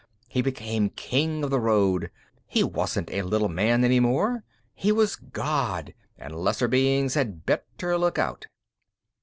[0.27, 2.09] He became king of the road.
[2.47, 4.43] He wasn't a little man any more.
[4.73, 8.47] He was God, and lesser beings had better look out.